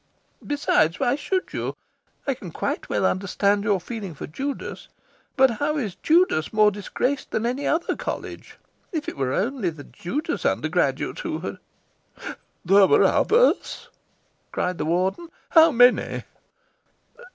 Besides, 0.43 0.99
why 0.99 1.15
should 1.15 1.53
you? 1.53 1.75
I 2.25 2.33
can 2.33 2.49
quite 2.51 2.89
well 2.89 3.05
understand 3.05 3.63
your 3.63 3.79
feeling 3.79 4.15
for 4.15 4.25
Judas. 4.25 4.87
But 5.37 5.51
how 5.51 5.77
is 5.77 5.93
Judas 5.93 6.51
more 6.51 6.71
disgraced 6.71 7.29
than 7.29 7.45
any 7.45 7.67
other 7.67 7.95
College? 7.95 8.57
If 8.91 9.07
it 9.07 9.15
were 9.15 9.31
only 9.31 9.69
the 9.69 9.83
Judas 9.83 10.43
undergraduates 10.43 11.21
who 11.21 11.41
had" 11.41 11.57
"There 12.65 12.87
were 12.87 13.03
others?" 13.03 13.89
cried 14.51 14.79
the 14.79 14.85
Warden. 14.85 15.29
"How 15.51 15.71
many?" 15.71 16.23